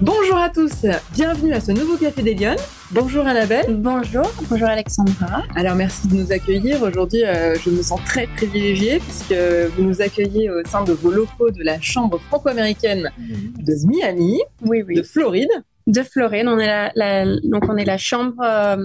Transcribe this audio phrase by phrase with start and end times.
[0.00, 2.56] Bonjour à tous, bienvenue à ce nouveau Café des Lyonnes.
[2.92, 3.74] Bonjour Annabelle.
[3.78, 5.42] Bonjour, bonjour Alexandra.
[5.56, 6.80] Alors merci de nous accueillir.
[6.82, 9.34] Aujourd'hui, euh, je me sens très privilégiée puisque
[9.74, 14.84] vous nous accueillez au sein de vos locaux de la Chambre franco-américaine de Miami, oui,
[14.86, 14.94] oui.
[14.94, 15.50] de Floride.
[15.88, 18.76] De Floride, on est la, la donc on est la chambre euh,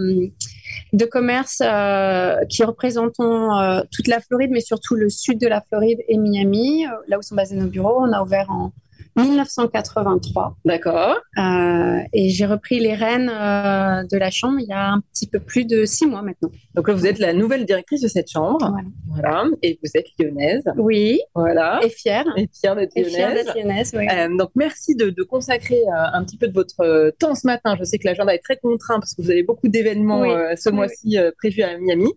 [0.93, 3.49] de commerce euh, qui représentons
[3.91, 7.35] toute la Floride, mais surtout le sud de la Floride et Miami, là où sont
[7.35, 7.99] basés nos bureaux.
[7.99, 8.71] On a ouvert en
[9.15, 10.57] 1983.
[10.65, 11.15] D'accord.
[11.37, 15.27] Euh, et j'ai repris les rênes euh, de la chambre il y a un petit
[15.27, 16.49] peu plus de six mois maintenant.
[16.75, 18.57] Donc là, vous êtes la nouvelle directrice de cette chambre.
[18.59, 18.83] Voilà.
[19.07, 19.45] Voilà.
[19.61, 20.63] Et vous êtes lyonnaise.
[20.77, 21.79] Oui, Voilà.
[21.83, 22.25] et fière.
[22.37, 23.45] Et fière d'être Et fière lyonnaise.
[23.45, 24.07] d'être lyonnaise, oui.
[24.11, 25.81] Euh, donc merci de, de consacrer
[26.13, 27.75] un petit peu de votre temps ce matin.
[27.79, 30.29] Je sais que l'agenda est très contraint parce que vous avez beaucoup d'événements Oui.
[30.57, 32.11] ce Oui, mois-ci prévus à Miami.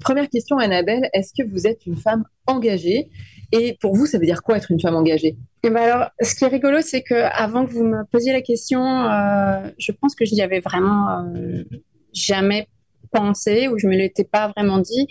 [0.00, 3.08] Première question, Annabelle, est-ce que vous êtes une femme engagée?
[3.52, 5.36] Et pour vous, ça veut dire quoi être une femme engagée?
[5.64, 8.40] Et ben alors, ce qui est rigolo, c'est que avant que vous me posiez la
[8.42, 11.62] question, euh, je pense que je n'y avais vraiment euh,
[12.12, 12.66] jamais
[13.12, 15.06] pensé ou je me l'étais pas vraiment dit.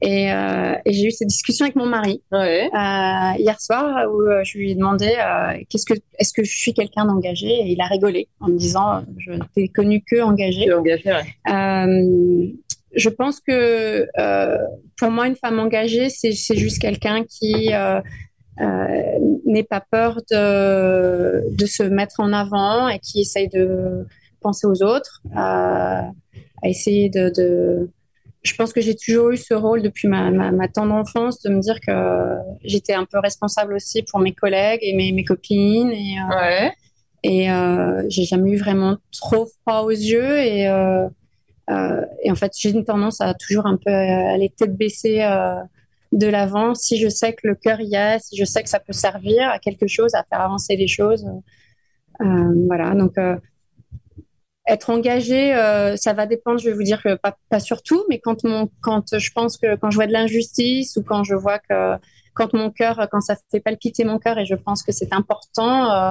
[0.00, 2.70] Et, euh, et j'ai eu cette discussion avec mon mari Ouais.
[2.72, 6.56] euh, hier soir où euh, je lui ai demandé euh, qu'est-ce que est-ce que je
[6.56, 7.48] suis quelqu'un d'engagé?
[7.48, 10.72] Et il a rigolé en me disant je t'ai connu que engagé.
[10.72, 11.52] engagée, ouais.
[11.52, 12.46] Euh,
[12.94, 14.58] je pense que euh,
[14.96, 17.70] pour moi, une femme engagée, c'est c'est juste quelqu'un qui
[18.60, 24.06] euh, n'ait pas peur de, de se mettre en avant et qui essaye de
[24.40, 26.10] penser aux autres, à,
[26.62, 27.90] à essayer de, de...
[28.42, 31.50] Je pense que j'ai toujours eu ce rôle depuis ma, ma, ma tendre enfance de
[31.50, 31.92] me dire que
[32.64, 36.72] j'étais un peu responsable aussi pour mes collègues et mes, mes copines et, euh, Ouais.
[37.24, 41.08] et euh, j'ai jamais eu vraiment trop froid aux yeux et euh,
[42.22, 45.20] et en fait j'ai une tendance à toujours un peu aller tête baissée
[46.12, 48.80] de l'avant si je sais que le cœur y est si je sais que ça
[48.80, 51.26] peut servir à quelque chose à faire avancer les choses
[52.20, 53.36] Euh, voilà donc euh,
[54.66, 58.04] être engagé euh, ça va dépendre je vais vous dire que pas, pas sur tout
[58.08, 61.34] mais quand mon quand je pense que quand je vois de l'injustice ou quand je
[61.34, 61.94] vois que
[62.34, 65.90] quand mon cœur quand ça fait palpiter mon cœur et je pense que c'est important
[65.90, 66.10] euh,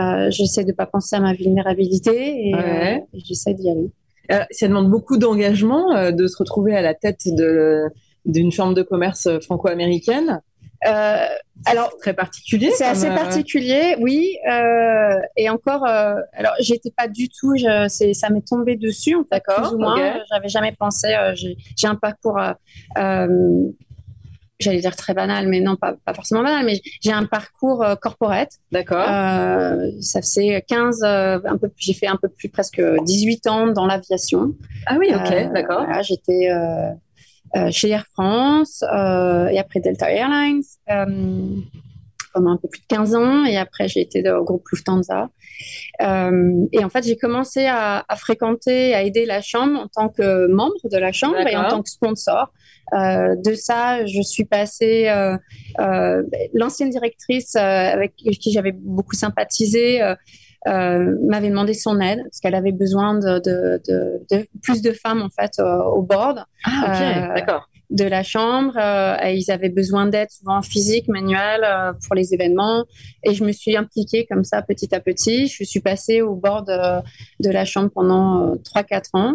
[0.00, 2.96] euh, j'essaie de pas penser à ma vulnérabilité et, Ouais.
[3.02, 3.90] euh, et j'essaie d'y aller.
[4.32, 7.84] Euh, ça demande beaucoup d'engagement euh, de se retrouver à la tête de
[8.24, 10.40] d'une chambre de commerce euh, franco-américaine.
[10.86, 11.26] Euh,
[11.66, 12.70] alors, Très particulier.
[12.76, 14.36] c'est assez euh, particulier, oui.
[14.50, 19.74] euh, et encore, alors j'étais pas du tout, je, ça m'est tombé dessus, D'accord, plus
[19.74, 20.20] ou moins.
[20.30, 21.14] J'avais jamais pensé.
[21.34, 22.38] j'ai, un parcours,
[24.60, 28.50] j'allais dire très banal, mais non, pas, pas forcément banal, mais j'ai un parcours corporate.
[28.70, 29.06] D'accord.
[30.00, 33.86] Ça fait 15, euh, un peu, j'ai fait un peu plus presque 18 ans dans
[33.86, 34.54] l'aviation.
[34.86, 35.84] ah oui, ok, d'accord.
[35.86, 36.50] Voilà, j'étais
[37.70, 41.60] chez Air France euh, et après Delta Airlines euh,
[42.32, 45.28] pendant un peu plus de 15 ans et après j'ai été au groupe Lufthansa.
[46.02, 50.08] Euh, et en fait, j'ai commencé à, à fréquenter, à aider la chambre en tant
[50.08, 52.52] que membre de la chambre et en tant que sponsor.
[52.92, 55.08] Euh, de ça, je suis passée.
[55.08, 55.36] Euh,
[55.80, 56.22] euh,
[56.52, 60.00] L'ancienne directrice euh, avec qui j'avais beaucoup sympathisé
[60.66, 64.92] euh, m'avait demandé son aide parce qu'elle avait besoin de, de, de, de plus de
[64.92, 67.68] femmes en fait euh, au board Ah ok, euh, d'accord.
[67.90, 68.72] de la chambre.
[68.78, 71.66] Euh, et ils avaient besoin d'aide souvent physique, manuelle
[72.06, 72.84] pour les événements.
[73.24, 75.46] Et je me suis impliquée comme ça petit à petit.
[75.48, 79.34] Je suis passée au board de la chambre pendant euh, 3-4 ans.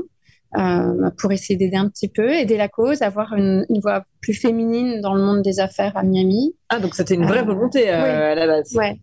[0.57, 4.34] euh, pour essayer d'aider un petit peu, aider la cause, avoir une, une voix plus
[4.34, 6.56] féminine dans le monde des affaires à Miami.
[6.69, 8.09] Ah donc c'était une vraie Euh, volonté euh, oui.
[8.09, 8.73] à la base.
[8.75, 9.00] Ouais.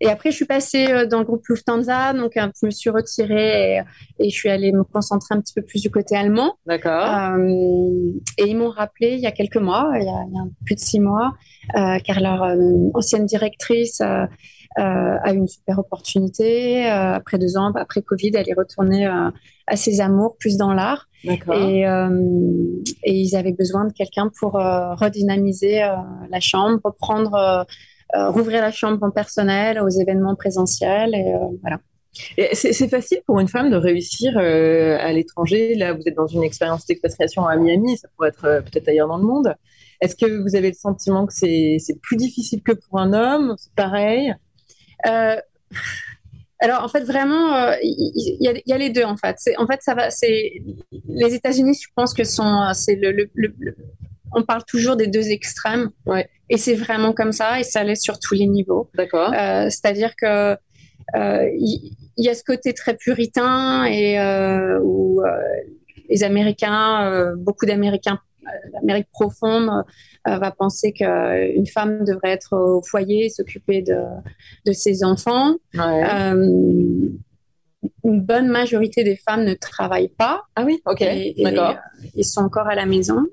[0.00, 2.90] Et après, je suis passée euh, dans le groupe Lufthansa, donc euh, je me suis
[2.90, 3.80] retirée et,
[4.18, 6.54] et je suis allée me concentrer un petit peu plus du côté allemand.
[6.66, 7.06] D'accord.
[7.06, 10.38] Euh, et ils m'ont rappelé il y a quelques mois, il y a, il y
[10.38, 11.32] a plus de six mois,
[11.76, 14.00] euh, car leur euh, ancienne directrice
[14.78, 16.86] a eu une super opportunité.
[16.86, 21.08] Après deux ans, après Covid, elle est retournée à ses amours, plus dans l'art.
[21.24, 21.54] D'accord.
[21.54, 22.10] Et, euh,
[23.02, 25.96] et ils avaient besoin de quelqu'un pour euh, redynamiser euh,
[26.30, 27.64] la chambre, reprendre,
[28.14, 31.14] rouvrir la chambre en personnel aux événements présentiels.
[31.14, 31.78] Et euh, voilà.
[32.38, 35.74] Et C'est facile pour une femme de réussir euh, à l'étranger.
[35.74, 39.08] Là, vous êtes dans une expérience d'expatriation à Miami, ça pourrait être euh, peut-être ailleurs
[39.08, 39.54] dans le monde.
[40.00, 43.54] Est-ce que vous avez le sentiment que c'est plus difficile que pour un homme?
[43.58, 44.34] C'est pareil
[45.06, 45.36] Euh,
[46.58, 49.36] alors en fait vraiment, euh, il y, a, il y a les deux en fait.
[49.58, 50.08] En fait ça va.
[51.08, 53.76] Les États-Unis, je pense que sont c'est le, le, le- le-
[54.32, 55.90] on parle toujours des deux extrêmes.
[56.06, 56.28] Ouais.
[56.48, 58.88] Et c'est vraiment comme ça et ça l'est sur tous les niveaux.
[58.94, 59.32] D'accord.
[59.32, 60.56] Euh, C'est-à-dire que
[61.14, 65.26] euh, il il y, a ce côté très puritain et euh, où euh,
[66.08, 69.70] les Américains, euh, beaucoup d'Américains, euh, l'Amérique profonde,
[70.24, 74.00] va penser qu'une femme devrait être au foyer, s'occuper de,
[74.66, 75.54] de ses enfants.
[75.74, 77.20] une
[78.02, 80.42] bonne majorité des femmes ne travaillent pas.
[80.56, 81.04] Ah oui, ok,
[81.38, 81.76] d'accord.
[82.16, 83.24] Ils sont encore à la maison.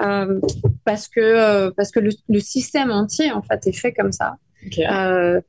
[0.00, 0.40] Euh,
[0.84, 4.36] parce que, euh, parce que le, système entier, en fait, est fait comme ça.
[4.78, 5.40] Euh,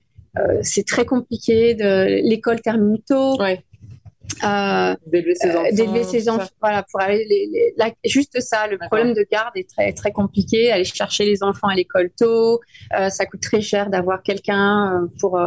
[0.62, 1.74] c'est très compliqué.
[1.74, 3.40] De, l'école termine tôt.
[3.40, 3.64] Ouais.
[5.08, 9.26] d'élever ses enfants, d'élever ses enfants voilà pour aller les, juste ça le problème de
[9.32, 12.60] garde est très très compliqué aller chercher les enfants à l'école tôt
[13.10, 15.40] ça coûte très cher d'avoir quelqu'un pour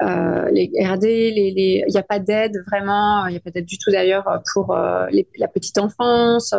[0.00, 3.90] les garder il n'y a pas d'aide vraiment il n'y a pas d'aide du tout
[3.90, 6.54] d'ailleurs pour la petite enfance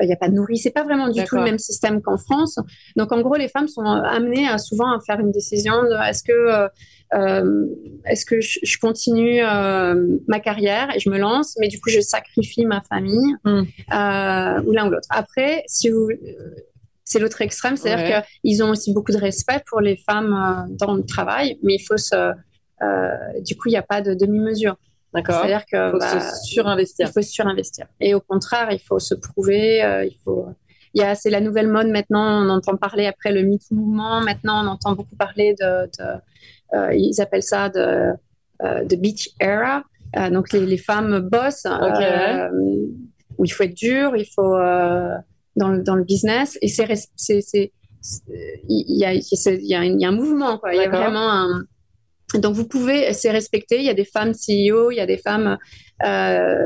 [0.00, 0.62] il n'y a pas de nourrice.
[0.62, 2.58] C'est pas vraiment du tout le même système qu'en France.
[2.96, 6.22] Donc, en gros, les femmes sont amenées à, souvent à faire une décision de est-ce
[6.22, 6.68] que, euh,
[7.14, 7.66] euh,
[8.04, 12.00] est-ce que je, continue euh, ma carrière et je me lance, mais du coup, je
[12.00, 13.62] sacrifie ma famille hmm.
[14.66, 15.08] ou l'un ou l'autre.
[15.10, 16.08] Après, si vous
[17.08, 21.04] c'est l'autre extrême, c'est-à-dire qu'ils ont aussi beaucoup de respect pour les femmes dans le
[21.04, 22.32] travail, mais il faut se,
[23.42, 24.76] du coup, il n'y a pas de demi-mesure.
[25.24, 27.08] C'est-à-dire que faut bah, surinvestir.
[27.08, 27.86] Il faut surinvestir.
[28.00, 29.82] Et au contraire, il faut se prouver.
[29.82, 30.46] Euh, il faut.
[30.94, 32.42] Il y a, c'est la nouvelle mode maintenant.
[32.44, 34.20] On entend parler après le MeToo mouvement.
[34.20, 35.88] Maintenant, on entend beaucoup parler de.
[36.74, 38.12] Euh, ils appellent ça de,
[38.62, 39.84] euh, de beach era.
[40.30, 41.66] donc les, les, femmes bossent.
[43.38, 44.16] où il faut être dur.
[44.16, 44.56] Il faut
[45.56, 46.58] dans le, dans le business.
[46.62, 47.72] Et c'est c'est
[48.68, 50.58] il y a, il y, a, il y a un mouvement.
[50.58, 50.74] Quoi.
[50.74, 51.64] Il y a vraiment un
[52.34, 53.78] donc vous pouvez, c'est respecté.
[53.78, 55.58] Il y a des femmes CEO, il y a des femmes,
[56.04, 56.56] euh,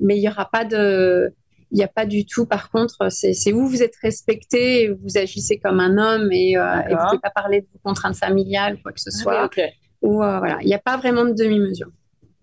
[0.00, 1.32] mais il n'y aura pas de,
[1.70, 2.46] il n'y a pas du tout.
[2.46, 6.94] Par contre, c'est où vous êtes respecté, vous agissez comme un homme et, euh, et
[6.94, 9.50] vous ne pouvez pas parler de vos contraintes familiales ou quoi que ce ah soit.
[10.02, 11.88] Ou euh, voilà, il n'y a pas vraiment de demi-mesure.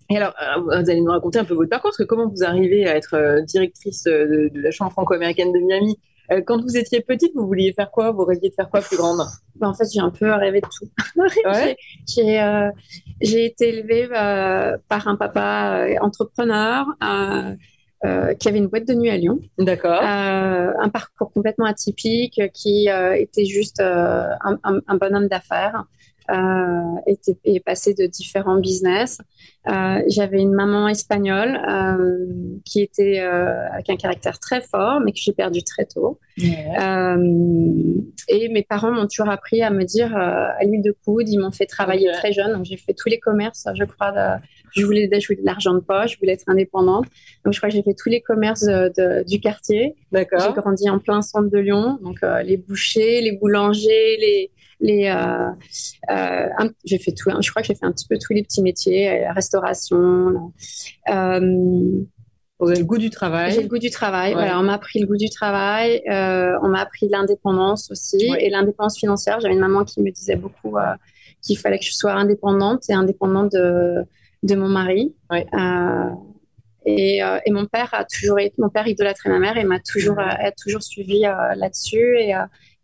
[0.10, 0.34] Et alors,
[0.66, 3.42] vous allez nous raconter un peu votre parcours, parce que comment vous arrivez à être
[3.46, 5.98] directrice de, de la Chambre franco-américaine de Miami?
[6.32, 8.12] Euh, quand vous étiez petite, vous vouliez faire quoi?
[8.12, 9.22] Vous rêviez de faire quoi plus grande?
[9.56, 10.90] Ben, En fait, j'ai un peu rêvé de tout.
[12.08, 12.70] j'ai, euh,
[13.22, 16.86] j'ai été élevée euh, par un papa entrepreneur
[18.40, 19.40] qui avait une boîte de nuit à Lyon.
[19.58, 20.02] D'accord.
[20.04, 25.86] un parcours complètement atypique qui était juste un, un, un bonhomme d'affaires
[26.30, 29.20] euh, était, est passé de différents business.
[29.68, 32.26] Euh, J'avais une maman espagnole euh,
[32.66, 36.20] qui était euh, avec un caractère très fort, mais que j'ai perdu très tôt.
[36.38, 36.50] Et
[38.50, 41.30] mes parents m'ont toujours appris à me dire à l'huile de coude.
[41.30, 44.12] Ils m'ont fait travailler très jeune, donc j'ai fait tous les commerces, je crois.
[44.12, 44.42] De,
[44.76, 47.06] je voulais, je voulais de l'argent de poche, je voulais être indépendante.
[47.46, 49.96] Donc je crois que j'ai fait tous les commerces de, du quartier.
[50.12, 50.42] D'accord.
[50.48, 54.52] J'ai grandi en plein centre de Lyon, donc les bouchers, les boulangers, les
[54.84, 55.50] les, euh,
[56.12, 57.40] euh, j'ai fait tout, hein.
[57.42, 60.52] je crois que j'ai fait un petit peu tous les petits métiers, euh, restauration.
[62.60, 63.52] Vous avez le goût du travail.
[63.52, 64.34] J'ai le goût du travail.
[64.34, 66.02] Voilà, on m'a appris le goût du travail.
[66.08, 69.40] on m'a appris l'indépendance aussi et l'indépendance financière.
[69.40, 70.76] J'avais une maman qui me disait beaucoup
[71.42, 74.06] qu'il fallait que je sois indépendante et indépendante de,
[74.44, 75.14] de mon mari.
[76.86, 80.20] Et, et, mon père a toujours été, mon père idolâtrait ma mère et m'a toujours,
[80.20, 81.22] a toujours suivi
[81.56, 82.34] là-dessus et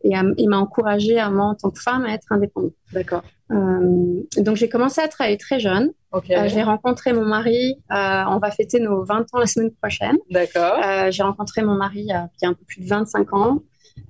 [0.04, 2.74] et il m'a encouragée à moi en tant que femme à être indépendante.
[2.94, 3.24] D'accord.
[3.51, 5.92] Euh, donc j'ai commencé à travailler très jeune.
[6.12, 6.36] Okay.
[6.36, 7.75] Euh, j'ai rencontré mon mari.
[7.92, 10.18] Euh, on va fêter nos 20 ans la semaine prochaine.
[10.30, 10.81] D'accord.
[11.10, 13.63] J'ai rencontré mon mari il y, a, un peu plus de 25 ans.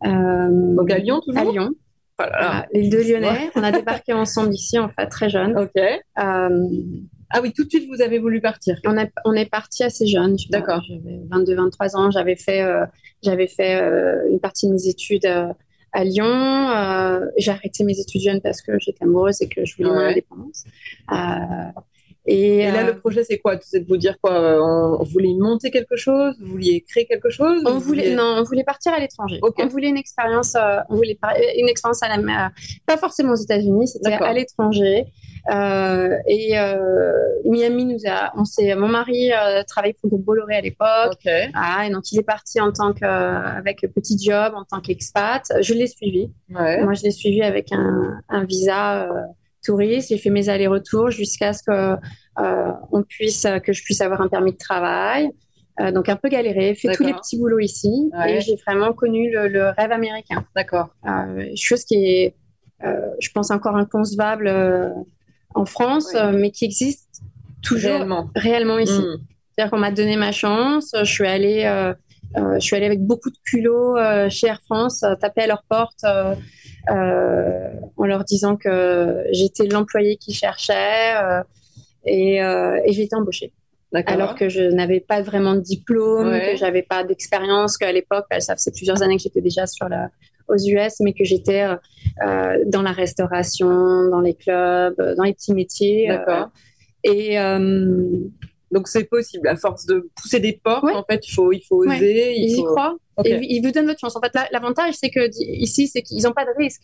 [0.04, 1.42] Donc à Lyon toujours.
[1.42, 1.70] À Lyon.
[2.18, 2.68] Voilà.
[2.74, 3.50] L'île de Lyonnais.
[3.56, 5.58] on a débarqué ensemble ici en fait très jeune.
[5.58, 5.82] Ok.
[7.32, 8.80] Ah oui, tout de suite, vous avez voulu partir.
[8.88, 10.36] On, a, on est parti assez jeune.
[10.50, 10.82] D'accord.
[10.90, 12.10] J'avais 22, 23 ans.
[12.12, 12.68] J'avais fait,
[13.24, 13.80] j'avais fait
[14.32, 15.28] une partie de mes études
[15.92, 16.26] à Lyon.
[16.26, 20.00] Euh, j'ai arrêté mes études jeunes parce que j'étais amoureuse et que je voulais mon
[20.00, 20.64] indépendance.
[21.12, 21.16] Euh,
[22.26, 23.58] et, là, le euh, projet, c'est quoi?
[23.62, 24.60] C'est de vous dire quoi?
[24.62, 26.36] On, voulait monter quelque chose?
[26.40, 27.64] Vous vouliez créer quelque chose?
[27.66, 29.40] On voulait, non, on voulait partir à l'étranger.
[29.42, 30.56] On voulait une expérience,
[30.90, 31.18] on voulait
[31.58, 32.52] une expérience à la,
[32.86, 35.06] pas forcément aux États-Unis, c'était à l'étranger.
[35.50, 36.78] Euh, et euh,
[37.46, 41.28] Miami nous a, on s'est, mon mari euh, travaillait pour le Bolloré à l'époque.
[41.54, 45.44] Ah, et donc il est parti en tant que, avec petit job, en tant qu'expat.
[45.62, 46.32] Je l'ai suivi.
[46.50, 49.10] Moi, je l'ai suivi avec un, un visa
[49.64, 50.10] touriste.
[50.10, 51.96] J'ai fait mes allers-retours jusqu'à ce que
[52.38, 55.30] on puisse, que je puisse avoir un permis de travail.
[55.94, 59.48] donc un peu galéré, fait tous les petits boulots ici et j'ai vraiment connu le,
[59.48, 60.46] le rêve américain.
[60.56, 60.90] D'accord.
[61.56, 62.36] chose qui est,
[62.82, 64.48] je pense encore inconcevable
[65.56, 67.22] en France, euh, mais qui existe
[67.62, 68.94] toujours réellement, ici.
[68.94, 69.18] Hmm.
[69.56, 71.94] C'est-à-dire qu'on m'a donné ma chance, je suis allée, euh,
[72.38, 73.98] euh, je suis allée avec beaucoup de culot
[74.30, 76.06] chez Air France, taper à leur porte
[76.88, 81.16] en leur disant que j'étais l'employé qui cherchait
[82.06, 83.52] et, et j'ai été embauchée.
[84.06, 88.56] Alors que je n'avais pas vraiment de diplôme, que j'avais pas d'expérience, qu'à l'époque, ça
[88.56, 90.10] faisait plusieurs années que j'étais déjà sur la,
[90.50, 91.66] aux US, mais que j'étais
[92.66, 96.08] dans la restauration, dans les clubs, dans les petits métiers.
[96.08, 96.50] D'accord.
[97.04, 97.38] et
[98.72, 99.48] donc c'est possible.
[99.48, 102.36] À force de pousser des portes, en fait, il faut, il faut oser.
[102.36, 102.98] Ils y croient.
[103.26, 104.16] Et ils vous donnent votre chance.
[104.16, 106.84] En fait, l'avantage, c'est que ici, c'est qu'ils n'ont pas de risque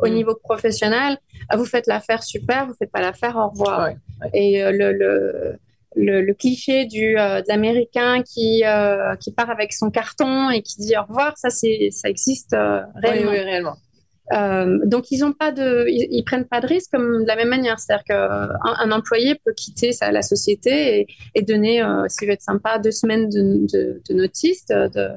[0.00, 0.12] au mm.
[0.12, 1.18] niveau professionnel.
[1.54, 3.90] Vous faites l'affaire super, vous faites pas l'affaire au revoir.
[4.32, 5.58] Et euh, le, le,
[5.96, 10.76] le, cliché du euh, de l'américain qui euh, qui part avec son carton et qui
[10.78, 12.56] dit au revoir, ça c'est ça existe
[13.02, 13.30] réellement.
[13.30, 13.76] Oui, réellement.
[14.32, 17.48] Euh, donc ils ont pas de, ils, prennent pas de risque comme de la même
[17.48, 17.78] manière.
[17.78, 22.34] C'est-à-dire qu'un un employé peut quitter sa, la société et, et donner, euh, s'il veut
[22.34, 25.08] être sympa, deux semaines de, de, de notice, de, euh,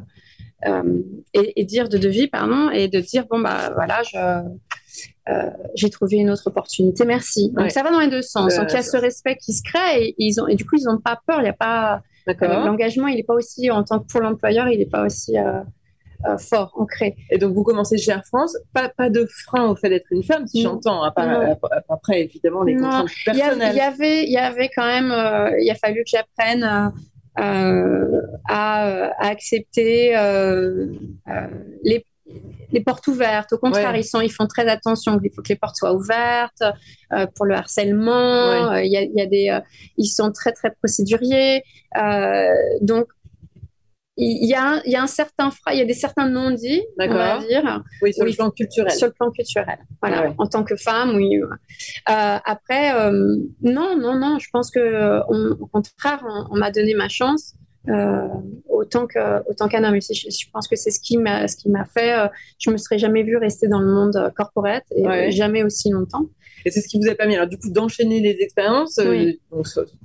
[0.65, 4.17] et, et, dire de devis, pardon, et de dire bon bah voilà, je,
[5.29, 7.51] euh, j'ai trouvé une autre opportunité, merci.
[7.51, 8.55] Donc ça va dans les deux sens.
[8.55, 10.75] Donc il y a ce respect qui se crée et ils ont, et du coup
[10.77, 11.39] ils n'ont pas peur.
[11.39, 12.01] Il n'y a pas
[12.41, 16.37] l'engagement, il n'est pas aussi en tant que pour l'employeur, il n'est pas aussi euh,
[16.37, 17.15] fort, ancré.
[17.29, 20.23] Et donc vous commencez chez Air France, pas, pas de frein au fait d'être une
[20.23, 23.73] femme, si j'entends, après évidemment les contraintes personnelles.
[23.73, 26.89] Il y, avait, il y avait quand même, euh, il a fallu que j'apprenne euh,
[27.35, 27.71] à,
[28.47, 30.11] à, accepter
[31.83, 32.05] les,
[32.71, 33.53] les portes ouvertes.
[33.53, 35.19] Au contraire, ils, sont, ils font très attention.
[35.23, 36.63] Il faut que les portes soient ouvertes
[37.13, 38.75] euh, pour le harcèlement.
[38.75, 39.59] Il y, a, y, a, des,
[39.97, 41.63] ils sont très très procéduriers.
[41.97, 42.47] Euh,
[42.81, 43.07] donc
[44.21, 46.83] il y, a un, il y a un certain il y a des certains non-dits,
[46.99, 47.83] on va dire.
[48.01, 48.91] Oui, sur le plan culturel.
[48.91, 50.33] Sur le plan culturel, voilà.
[50.37, 51.37] En tant que femme, oui.
[51.39, 51.47] Euh,
[52.05, 53.11] après, euh,
[53.61, 54.37] non, non, non.
[54.39, 57.55] Je pense que, au contraire, on, m'a donné ma chance.
[57.87, 58.27] Euh,
[58.67, 59.99] autant que autant qu'un homme.
[60.01, 62.19] Je, je, pense que c'est ce qui m'a ce qui m'a fait.
[62.19, 62.27] Euh,
[62.59, 66.25] je me serais jamais vue rester dans le monde corporate et jamais aussi longtemps.
[66.65, 69.39] Et c'est ce qui vous a permis alors du coup d'enchaîner les expériences, oui.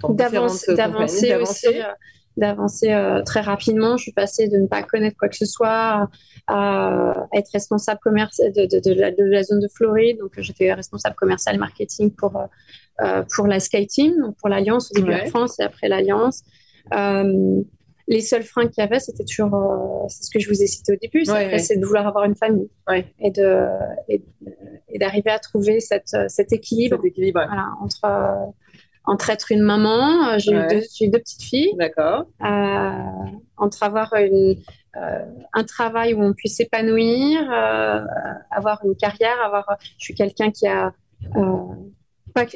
[0.09, 1.67] d'avancer aussi
[2.37, 3.97] d'avancer euh, très rapidement.
[3.97, 6.09] Je suis passée de ne pas connaître quoi que ce soit
[6.47, 10.19] à, être responsable commercial de, de, de, la, de, la, zone de Floride.
[10.19, 12.47] Donc, j'étais responsable commercial marketing pour, euh,
[13.03, 16.43] euh pour la Sky Team, donc pour l'Alliance au début de France et après l'Alliance.
[16.93, 17.63] Euh,
[18.07, 20.67] les seuls freins qu'il y avait, c'était toujours, euh, c'est ce que je vous ai
[20.67, 22.69] cité au début, c'est de vouloir avoir une famille
[23.19, 23.67] et de
[24.09, 24.23] et,
[24.99, 28.53] d'arriver à trouver cette, cet équilibre, cet équilibre voilà, entre
[29.05, 31.75] entre être une maman, euh, j'ai eu, deux, deux petites filles.
[31.79, 32.27] D'accord.
[32.43, 32.91] Euh,
[33.57, 34.57] entre avoir une,
[34.97, 37.51] euh, un travail où on puisse s'épanouir,
[38.51, 39.67] avoir une carrière, avoir.
[39.99, 40.93] Je suis quelqu'un qui a.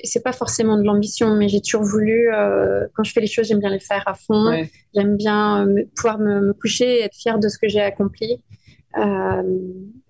[0.03, 2.31] C'est pas forcément de l'ambition, mais j'ai toujours voulu.
[2.95, 4.67] quand je fais les choses, j'aime bien les faire à fond.
[4.95, 8.43] J'aime bien pouvoir me, me, coucher et être fière de ce que j'ai accompli.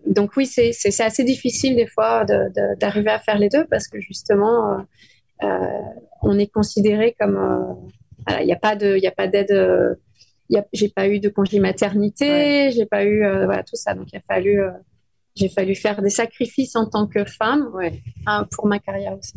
[0.07, 4.73] donc oui, c'est, assez difficile des fois d'arriver à faire les deux parce que justement
[4.73, 4.83] euh,
[5.41, 7.89] on est considéré comme
[8.29, 9.95] il euh, n'y a pas de il a pas d'aide euh,
[10.73, 14.23] j'ai pas eu de congé maternité j'ai pas eu voilà tout ça donc il a
[14.27, 14.61] fallu
[15.37, 17.71] j'ai fallu faire des sacrifices en tant que femme
[18.27, 19.35] hein, pour ma carrière aussi.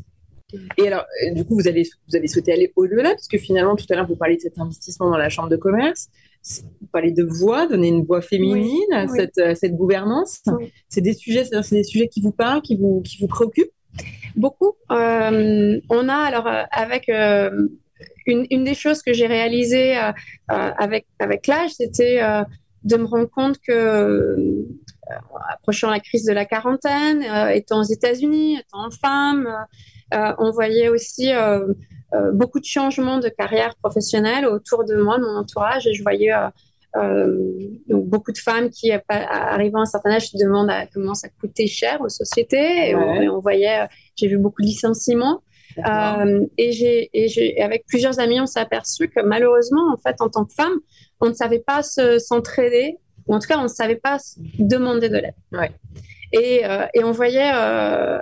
[0.77, 3.86] Et alors, du coup, vous avez, vous avez souhaité aller au-delà, parce que finalement, tout
[3.89, 6.10] à l'heure, vous parliez de cet investissement dans la chambre de commerce.
[6.81, 10.41] Vous parlez de voix, donner une voix féminine à, Cette, à, Cette, gouvernance.
[10.89, 13.72] C'est des sujets, c'est des sujets qui vous parlent, qui vous, qui vous préoccupent?
[14.36, 14.74] Beaucoup.
[14.91, 17.67] Euh, on a alors euh, avec euh,
[18.25, 19.95] une, une, des choses que j'ai réalisées
[20.48, 22.21] avec avec l'âge, c'était
[22.83, 24.65] de me rendre compte que
[25.50, 29.48] approchant la crise de la quarantaine, étant aux États-Unis, étant femme,
[30.12, 31.31] on voyait aussi
[32.33, 36.31] beaucoup de changements de carrière professionnelle autour de moi, de mon entourage, et je voyais
[36.95, 41.29] donc beaucoup de femmes qui, arrivant à un certain âge, se demandent à, comment ça
[41.39, 42.89] coûtait cher aux sociétés.
[42.89, 45.41] Et, on, voyait, j'ai vu beaucoup de licenciements.
[45.77, 50.17] Euh, et j'ai, et j'ai, avec plusieurs amis, on s'est aperçu que malheureusement, en fait,
[50.19, 50.74] en tant que femme,
[51.21, 54.17] on ne savait pas se, s'entraider, ou en tout cas, on ne savait pas
[54.60, 55.36] demander de l'aide.
[55.51, 55.71] Ouais.
[56.33, 58.19] Et, euh, et on voyait euh,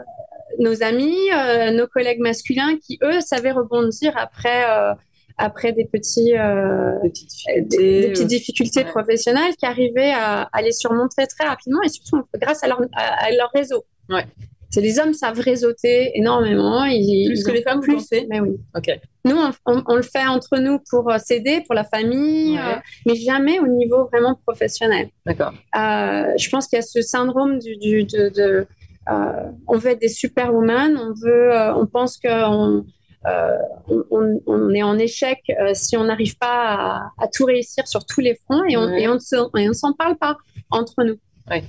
[0.59, 4.93] nos amis, euh, nos collègues masculins qui, eux, savaient rebondir après euh,
[5.39, 10.61] après des petits euh, des petites difficultés, des, petites difficultés professionnelles qui arrivaient à, à,
[10.61, 13.85] les surmonter très rapidement et surtout grâce à leur, à, leur réseau.
[14.09, 14.25] Ouais.
[14.69, 16.85] C'est les hommes savent réseauter énormément.
[16.85, 18.05] Ils, plus que les femmes, plus.
[18.29, 18.59] Mais oui.
[18.77, 18.91] Ok.
[19.25, 22.75] Nous, on, on, on, le fait entre nous pour euh, s'aider, pour la famille, ouais.
[22.75, 25.09] euh, mais jamais au niveau vraiment professionnel.
[25.25, 25.53] D'accord.
[25.75, 28.67] Euh, je pense qu'il y a ce syndrome du, du de, de
[29.09, 32.85] euh, on veut être des superwomen, on veut, euh, on pense qu'on
[33.25, 33.57] euh,
[33.89, 38.05] on, on, est en échec euh, si on n'arrive pas à, à, tout réussir sur
[38.05, 39.01] tous les fronts et on ouais.
[39.03, 40.37] et on ne s'en parle pas
[40.71, 41.17] entre nous.
[41.49, 41.63] Ouais.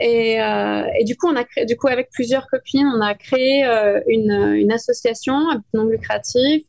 [0.00, 3.14] Et, euh, et, du coup, on a créé, du coup avec plusieurs copines, on a
[3.14, 5.34] créé euh, une, une, association
[5.74, 6.62] non lucrative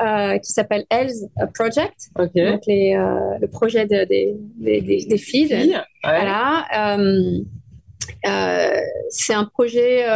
[0.00, 2.52] euh, qui s'appelle Else Project, okay.
[2.52, 2.94] donc les,
[3.40, 5.48] le projet de, des, des, des, des filles.
[5.48, 5.82] filles ouais.
[6.04, 6.66] Voilà
[9.08, 10.06] c'est un projet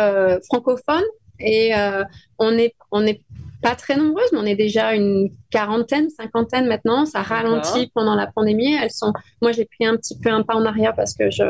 [0.49, 1.05] francophone
[1.41, 1.73] et
[2.39, 3.21] on est on est
[3.63, 7.05] pas très nombreuses, mais on est déjà une quarantaine, cinquantaine maintenant.
[7.05, 8.75] Ça ralentit pendant la pandémie.
[8.75, 9.13] Elles sont,
[9.43, 11.45] moi, j'ai pris un petit peu un pas en arrière parce que je,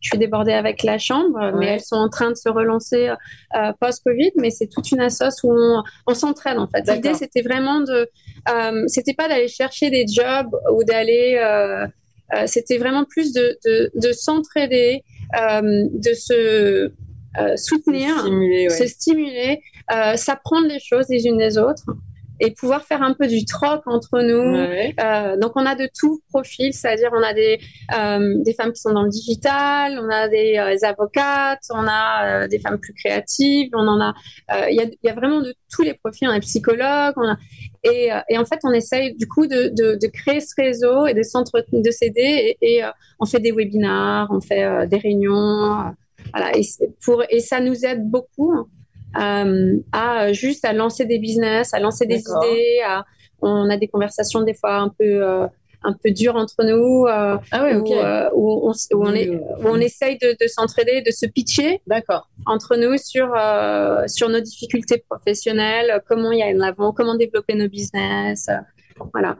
[0.00, 3.10] je suis débordée avec la chambre, mais elles sont en train de se relancer
[3.54, 4.32] euh, post-Covid.
[4.36, 6.90] Mais c'est toute une assoce où on, on s'entraide en fait.
[6.90, 8.08] L'idée, c'était vraiment de,
[8.50, 11.86] euh, c'était pas d'aller chercher des jobs ou d'aller, euh,
[12.34, 15.02] euh c'était vraiment plus de, de, de s'entraider,
[15.38, 16.90] euh, de se
[17.38, 18.24] euh, soutenir,
[18.70, 19.62] se stimuler,
[19.92, 21.84] euh, s'apprendre les choses les unes des autres
[22.40, 24.56] et pouvoir faire un peu du troc entre nous.
[24.56, 27.60] Euh, donc on a de tout profil, c'est-à-dire on a des,
[27.94, 32.48] euh, des femmes qui sont dans le digital, on a des, euh, avocates, on a
[32.48, 34.14] des femmes plus créatives, on en a,
[34.70, 37.36] il y a, y, a, vraiment de tous les profils, on a psychologues, on a,
[37.84, 41.14] et, et, en fait on essaye du coup de, de, de créer ce réseau et
[41.14, 42.84] de s'entretenir, de s'aider et, et
[43.20, 45.94] on fait des webinars, on fait des réunions.
[46.34, 46.62] Voilà, et,
[47.02, 48.66] pour, et ça nous aide beaucoup
[49.18, 52.80] euh, à juste à lancer des business, à lancer des idées.
[52.86, 53.04] À,
[53.42, 55.46] on a des conversations des fois un peu euh,
[55.82, 59.30] un peu dures entre nous, euh, ah ouais, où, euh, où, on, où, on, est,
[59.30, 61.80] où on essaye de, de s'entraider, de se pitcher
[62.44, 67.54] entre nous sur euh, sur nos difficultés professionnelles, comment y a en avant, comment développer
[67.54, 68.50] nos business,
[69.14, 69.38] voilà.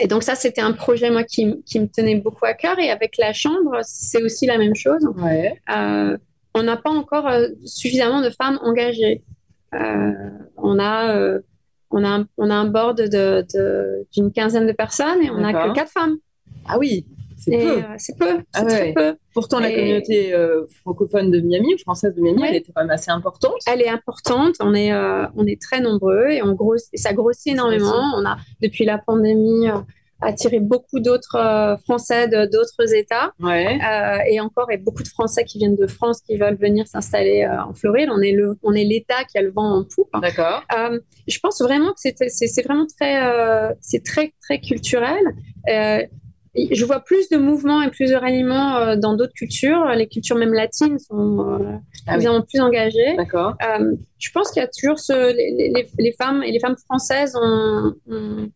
[0.00, 2.78] Et donc ça, c'était un projet moi qui, qui, me tenait beaucoup à cœur.
[2.78, 5.04] Et avec la chambre, c'est aussi la même chose.
[5.16, 5.60] Ouais.
[5.74, 6.16] Euh,
[6.54, 9.22] on n'a pas encore euh, suffisamment de femmes engagées.
[9.74, 10.12] Euh,
[10.56, 11.40] on a euh,
[11.90, 15.52] on a un, on a un board d'une de, quinzaine de personnes et on n'a
[15.52, 16.18] que quatre femmes.
[16.66, 17.82] Ah oui, c'est peu.
[17.98, 18.38] C'est peu.
[18.54, 18.92] Ah ouais.
[18.94, 19.16] peu.
[19.34, 20.32] Pourtant, la communauté
[20.82, 22.48] francophone de Miami, française de Miami, ouais.
[22.50, 23.56] elle était quand même assez importante.
[23.66, 24.54] Elle est importante.
[24.60, 26.56] On est, on est très nombreux et on
[26.94, 28.12] ça grossit énormément.
[28.16, 29.66] On a, depuis la pandémie,
[30.20, 33.32] attiré beaucoup d'autres euh, Français d'autres États.
[33.40, 33.78] Ouais.
[33.82, 37.44] Euh, et encore, et beaucoup de Français qui viennent de France qui veulent venir s'installer
[37.44, 38.08] euh, en Floride.
[38.12, 40.10] On est le, on est l'État qui a le vent en poupe.
[40.20, 40.62] D'accord.
[40.76, 45.22] Euh, je pense vraiment que c'est vraiment très, c'est très très culturel.
[45.66, 49.84] Je vois plus de mouvements et plus de ralliements dans d'autres cultures.
[49.94, 52.26] Les cultures même latines sont ah oui.
[52.48, 53.16] plus engagées.
[53.16, 53.54] D'accord.
[54.18, 57.36] je pense qu'il y a toujours ce, les, les, les, femmes et les femmes françaises
[57.40, 58.48] ont, ont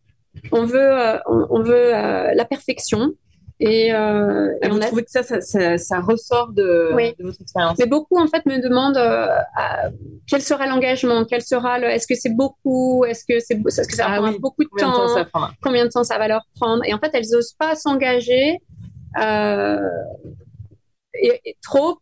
[0.51, 3.13] on veut, euh, on, on, veut euh, la perfection.
[3.59, 4.85] Et, euh, et vous on a...
[4.85, 7.15] trouvez que ça, ça, ça, ça ressort de, oui.
[7.17, 8.99] de, votre expérience Mais beaucoup, en fait, me demandent
[10.27, 13.95] quel sera l'engagement, quel sera le, est-ce que c'est beaucoup, est-ce que c'est, est-ce que
[13.95, 14.39] ça va ah, prendre oui.
[14.39, 15.25] beaucoup de combien temps, de
[15.63, 16.83] combien de temps ça va leur prendre.
[16.85, 18.59] Et en fait, elles n'osent pas s'engager.
[21.17, 21.97] Et, et trop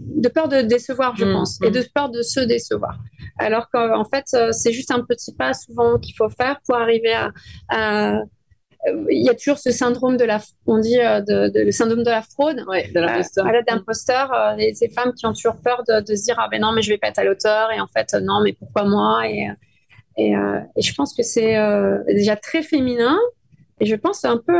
[0.00, 1.64] de peur de décevoir, je mmh, pense, mmh.
[1.64, 2.98] et de peur de se décevoir.
[3.40, 7.30] Alors qu'en fait, c'est juste un petit pas souvent qu'il faut faire pour arriver à,
[7.68, 8.20] à
[9.10, 12.08] il y a toujours ce syndrome de la, on dit de, de le syndrome de
[12.08, 13.46] la fraude, ouais, de l'imposteur.
[13.46, 16.62] Euh, d'imposteur, euh, ces femmes qui ont toujours peur de, de, se dire ah ben
[16.62, 19.28] non mais je vais pas être à l'auteur et en fait non mais pourquoi moi
[19.28, 19.48] et
[20.16, 23.18] et, euh, et je pense que c'est euh, déjà très féminin
[23.80, 24.54] et je pense un peu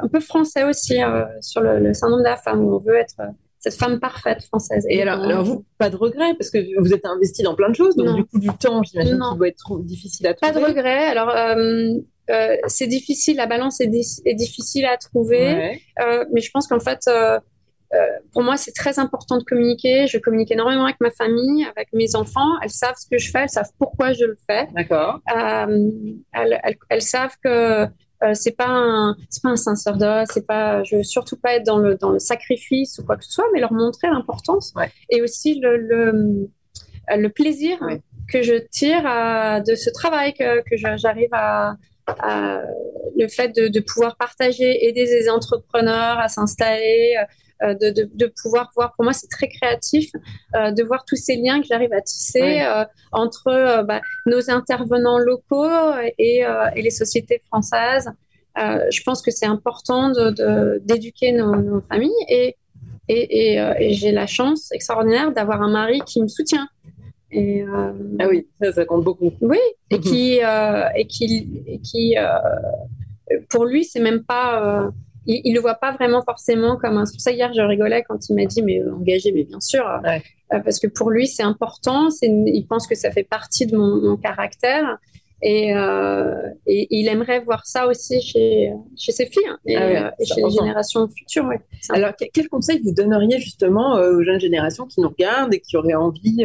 [0.00, 2.96] un peu français aussi euh, sur le, le, syndrome de la femme où on veut
[2.96, 3.16] être
[3.62, 4.84] cette femme parfaite française.
[4.88, 7.76] Et, alors, alors, vous, pas de regret parce que vous êtes investi dans plein de
[7.76, 8.14] choses, donc non.
[8.16, 10.52] du coup du temps, j'imagine qu'il doit être difficile à trouver.
[10.52, 11.06] Pas de regret.
[11.06, 11.94] Alors euh,
[12.30, 13.90] euh, c'est difficile, la balance est,
[14.24, 15.80] est difficile à trouver, ouais.
[16.02, 17.08] euh, mais je pense qu'en fait,
[18.32, 20.08] pour moi, c'est très important de communiquer.
[20.08, 22.58] Je communique énormément avec ma famille, avec mes enfants.
[22.62, 24.66] Elles savent ce que je fais, elles savent pourquoi je le fais.
[24.74, 25.20] D'accord.
[25.26, 27.86] Elles, elles, elles, savent que
[28.34, 31.78] c'est pas un c'est pas un sacerdoce c'est pas je veux surtout pas être dans
[31.78, 34.90] le dans le sacrifice ou quoi que ce soit mais leur montrer l'importance ouais.
[35.10, 36.48] et aussi le le,
[37.10, 38.00] le plaisir ouais.
[38.30, 42.62] que je tire à, de ce travail que que j'arrive à, à,
[43.16, 47.24] le fait de, de pouvoir partager aider des entrepreneurs à s'installer euh,
[47.62, 50.10] de, de, de, pouvoir voir, pour moi c'est très créatif,
[50.56, 52.66] euh, de voir tous ces liens que j'arrive à tisser ouais.
[52.66, 55.68] euh, entre euh, bah, nos intervenants locaux
[56.18, 58.10] et, euh, et les sociétés françaises.
[58.58, 60.12] Euh, je pense que c'est important
[60.80, 62.56] d'éduquer nos, nos, familles et,
[63.08, 66.68] et, et j'ai la chance extraordinaire d'avoir un mari qui me soutient.
[67.30, 67.64] Et,
[68.18, 69.32] ah oui, ça, ça compte beaucoup.
[69.40, 72.14] Oui, et qui, et qui, et qui
[73.48, 74.92] pour lui, c'est même pas
[75.26, 77.04] il, il le voit pas vraiment forcément comme un.
[77.04, 79.60] C'est pour ça hier je rigolais quand il m'a dit mais euh, engagé, mais bien
[79.60, 80.22] sûr, ouais.
[80.52, 82.10] euh, parce que pour lui c'est important.
[82.10, 84.98] C'est, il pense que ça fait partie de mon, mon caractère.
[85.44, 86.34] Et, euh,
[86.68, 90.24] et, il aimerait voir ça aussi chez, chez ses filles hein, et, ah ouais, et
[90.24, 91.46] chez les générations futures.
[91.46, 91.58] Ouais.
[91.90, 95.94] Alors, quel conseil vous donneriez justement aux jeunes générations qui nous regardent et qui auraient
[95.94, 96.44] envie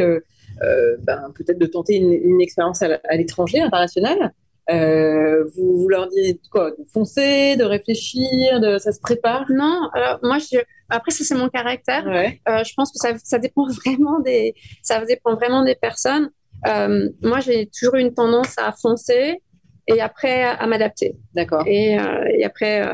[0.59, 4.33] ben, peut-être de tenter une, une expérience à, à l'étranger, internationale?
[4.69, 9.45] Euh, vous, vous, leur dites quoi De foncer, de réfléchir, de ça se prépare?
[9.49, 10.57] Non, alors moi je,
[10.89, 12.03] Après, ça c'est mon caractère.
[12.05, 16.29] je pense que ça, ça, dépend vraiment des, ça dépend vraiment des personnes.
[16.65, 19.41] moi, j'ai toujours eu une tendance à foncer
[19.87, 21.15] et après à, m'adapter.
[21.33, 21.63] D'accord.
[21.65, 21.97] Et,
[22.37, 22.85] et après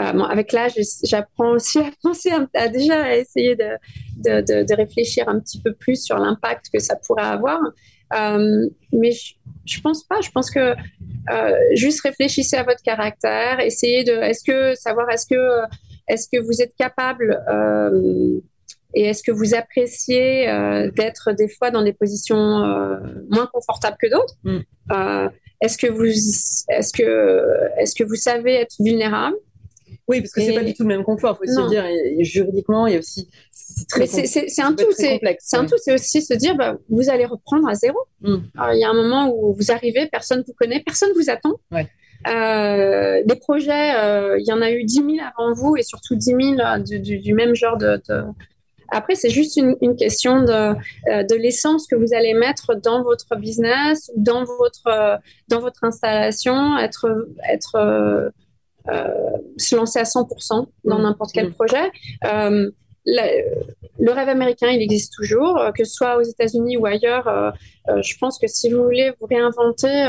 [0.00, 3.70] euh, avec l'âge, j'apprends aussi à penser, à, déjà essayer de,
[4.16, 7.60] de, de, réfléchir un petit peu plus sur l'impact que ça pourrait avoir.
[8.12, 9.34] Euh, mais je,
[9.66, 10.20] je pense pas.
[10.20, 10.74] Je pense que
[11.30, 15.62] euh, juste réfléchissez à votre caractère, essayez de, est-ce que savoir, est-ce que
[16.08, 18.40] est-ce que vous êtes capable euh,
[18.94, 22.36] et est-ce que vous appréciez euh, d'être des fois dans des positions
[23.28, 24.34] moins confortables que d'autres?
[24.44, 25.28] Mm.
[25.60, 29.36] Est-ce que vous est-ce que est-ce que vous savez être vulnérable?
[30.10, 31.84] Oui, parce que c'est pas du tout le même confort, faut aussi dire.
[32.20, 33.28] juridiquement, il y a aussi.
[33.52, 34.90] C'est un tout.
[34.92, 35.20] C'est
[35.52, 35.76] un tout.
[35.78, 37.98] C'est aussi se dire, bah, vous allez reprendre à zéro.
[38.20, 38.38] Hmm.
[38.72, 41.54] il y a un moment où vous arrivez, personne vous connaît, personne vous attend.
[41.70, 41.88] Ouais.
[42.28, 46.16] Euh, des projets, euh, il y en a eu 10 000 avant vous et surtout
[46.16, 48.00] 10 000 euh, du, même genre de.
[48.92, 50.74] Après, c'est juste une, question de,
[51.06, 57.28] de l'essence que vous allez mettre dans votre business, dans votre, dans votre installation, être,
[57.48, 58.32] être
[59.56, 61.02] se lancer à 100% dans mm.
[61.02, 61.52] n'importe quel mm.
[61.52, 61.90] projet.
[62.24, 62.70] Euh,
[63.06, 67.54] le rêve américain, il existe toujours, euh, que ce soit aux États-Unis ou ailleurs.
[67.88, 70.06] je pense que si vous voulez vous réinventer,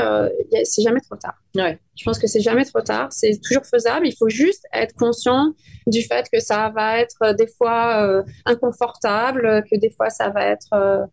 [0.64, 1.34] c'est jamais trop tard.
[1.56, 1.78] Ouais.
[1.96, 3.08] Je pense que c'est jamais trop tard.
[3.10, 4.06] C'est toujours faisable.
[4.06, 5.52] Il faut juste être conscient
[5.86, 11.08] du fait que ça va être des fois inconfortable, que des fois ça va être,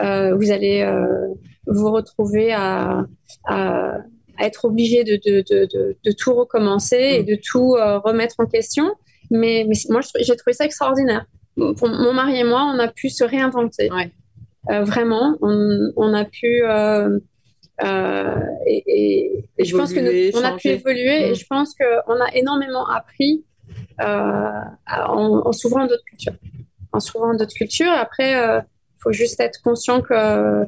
[0.00, 0.82] vous allez
[1.66, 3.04] vous retrouver à
[4.40, 7.26] être obligé de, de, de, de, tout recommencer et mm.
[7.26, 8.94] de tout euh, remettre en question.
[9.30, 11.26] Mais, mais moi, j'ai trouvé ça extraordinaire.
[11.56, 13.90] Pour mon mari et moi, on a pu se réinventer.
[13.90, 14.10] Ouais.
[14.70, 16.64] Euh, vraiment, on, on, a pu.
[16.64, 17.18] Euh,
[18.66, 21.34] et, et, je pense que on a pu évoluer et mm.
[21.34, 23.44] je pense qu'on a énormément appris
[24.00, 26.34] en, en s'ouvrant d'autres cultures.
[26.92, 27.92] En s'ouvrant d'autres cultures.
[27.92, 30.66] Après, il faut juste être conscient que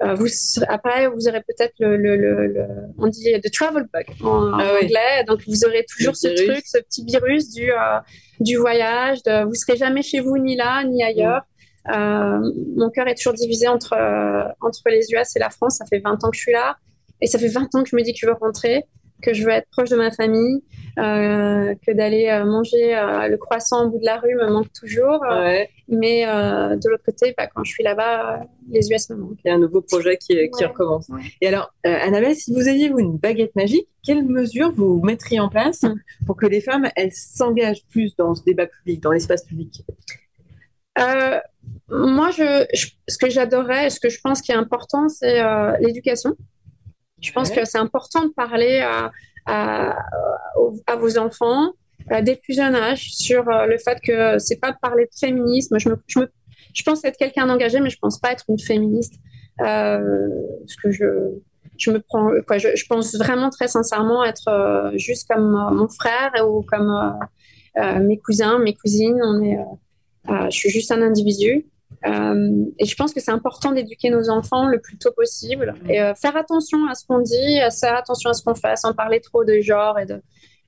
[0.00, 0.28] vous
[0.68, 2.66] après, vous aurez peut-être le, le, le,
[2.98, 5.24] on dit the travel bug en, ah anglais.
[5.26, 7.98] Donc, vous aurez toujours ce truc, ce petit virus du, euh,
[8.40, 9.22] du voyage.
[9.24, 11.42] De, vous serez jamais chez vous, ni là, ni ailleurs.
[11.88, 12.40] Euh,
[12.76, 15.76] mon cœur est toujours divisé entre, euh, entre les US et la France.
[15.76, 16.76] Ça fait 20 ans que je suis là.
[17.20, 18.86] Et ça fait 20 ans que je me dis que je veux rentrer
[19.20, 20.62] que je veux être proche de ma famille,
[20.98, 24.72] euh, que d'aller euh, manger euh, le croissant au bout de la rue me manque
[24.72, 25.24] toujours.
[25.88, 29.38] Mais de l'autre côté, bah, quand je suis là-bas, les US me manquent.
[29.44, 31.08] Il y a un nouveau projet qui, qui recommence.
[31.40, 35.48] Et alors, Annabelle, si vous aviez vous, une baguette magique, quelles mesures vous mettriez en
[35.48, 35.98] place hum.
[36.26, 39.84] pour que les femmes, elles s'engagent plus dans ce débat public, dans l'espace public?
[41.88, 42.66] Moi, je,
[43.08, 45.42] ce que j'adorais, ce que je pense qui est important, c'est
[45.80, 46.36] l'éducation.
[47.20, 49.10] Je pense que c'est important de parler à,
[49.46, 51.72] à, vos enfants
[52.12, 55.04] euh, dès le plus jeune âge sur euh, le fait que c'est pas de parler
[55.04, 55.78] de féminisme.
[55.78, 56.28] Je, me, je, me,
[56.74, 59.14] je pense être quelqu'un d'engagé, mais je pense pas être une féministe.
[59.60, 60.28] Euh,
[60.60, 61.04] parce que je,
[61.76, 65.88] je me prends, quoi, je, je pense vraiment très sincèrement être euh, juste comme mon
[65.88, 67.18] frère ou comme
[67.76, 69.20] mes cousins, mes cousines.
[69.22, 69.58] On est,
[70.26, 71.66] je suis juste un individu.
[72.06, 76.00] Euh, et je pense que c'est important d'éduquer nos enfants le plus tôt possible et
[76.00, 79.20] euh, faire attention à ce qu'on dit, faire attention à ce qu'on fait, sans parler
[79.20, 80.22] trop de genre et de,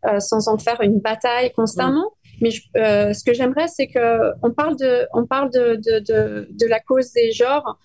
[0.06, 2.12] euh, sans en faire une bataille constamment.
[2.40, 6.66] Mais ce que j'aimerais, c'est que on parle de, on parle de, de, de, de
[6.66, 7.78] la cause des genres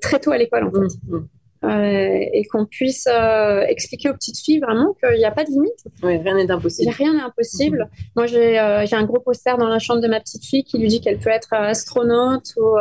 [0.00, 0.96] très tôt à l'école en fait.
[1.08, 1.28] Mmh, mmh.
[1.62, 5.84] Et qu'on puisse euh, expliquer aux petites filles vraiment qu'il n'y a pas de limite.
[6.02, 6.92] Oui, rien n'est impossible.
[6.96, 7.90] Rien n'est impossible.
[8.14, 10.88] Moi, euh, j'ai un gros poster dans la chambre de ma petite fille qui lui
[10.88, 12.76] dit qu'elle peut être astronaute ou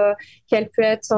[0.47, 1.15] qu'elle peut être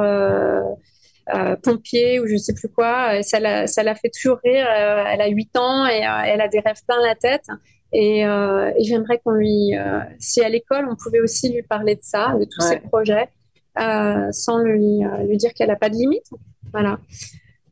[1.61, 3.17] pompier ou je ne sais plus quoi.
[3.17, 4.65] Et ça la, ça la fait toujours rire.
[4.67, 7.45] elle a 8 ans et elle a des rêves plein la tête.
[7.91, 9.73] Et, et j'aimerais qu'on lui,
[10.17, 13.27] si à l'école, on pouvait aussi lui parler de ça, de tous ses projets,
[13.75, 16.29] sans lui, lui dire qu'elle n'a pas de limite.
[16.71, 16.99] Voilà.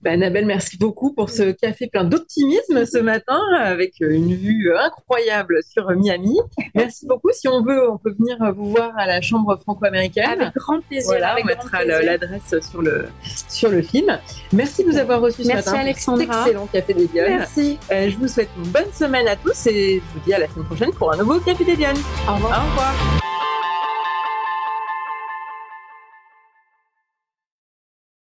[0.01, 5.59] Bah, Annabelle, merci beaucoup pour ce café plein d'optimisme ce matin avec une vue incroyable
[5.63, 6.37] sur Miami.
[6.75, 7.29] Merci beaucoup.
[7.33, 10.41] Si on veut, on peut venir vous voir à la Chambre franco-américaine.
[10.41, 11.07] Avec grand plaisir.
[11.07, 13.07] Voilà, on mettra l'adresse sur le,
[13.49, 14.19] sur le film.
[14.53, 15.71] Merci de nous avoir reçus ce matin.
[15.71, 16.41] Merci Alexandra.
[16.41, 17.37] Excellent Café des Dionnes.
[17.37, 17.79] Merci.
[17.91, 20.47] Euh, je vous souhaite une bonne semaine à tous et je vous dis à la
[20.47, 21.97] semaine prochaine pour un nouveau Café des Dionnes.
[22.29, 22.63] Au revoir.
[22.63, 22.93] Au revoir.